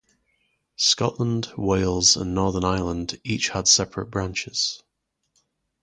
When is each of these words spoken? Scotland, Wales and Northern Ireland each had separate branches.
Scotland, 0.79 1.53
Wales 1.55 2.17
and 2.17 2.33
Northern 2.33 2.63
Ireland 2.63 3.21
each 3.23 3.49
had 3.49 3.67
separate 3.67 4.07
branches. 4.09 4.81